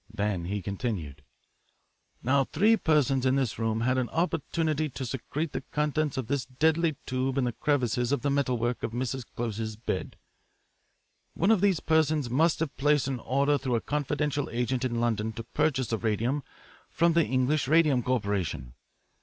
[0.11, 1.21] Then he continued:
[2.23, 6.43] "Now three persons in this room had an opportunity to secrete the contents of this
[6.47, 9.23] deadly tube in the crevices of the metal work of Mrs.
[9.35, 10.15] Close's bed.
[11.35, 15.33] One of these persons must have placed an order through a confidential agent in London
[15.33, 16.41] to purchase the radium
[16.89, 18.73] from the English Radium Corporation.